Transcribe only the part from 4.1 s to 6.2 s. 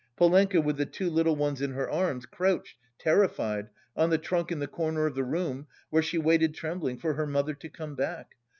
trunk in the corner of the room, where she